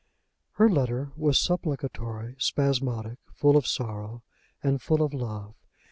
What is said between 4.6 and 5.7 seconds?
and full of love.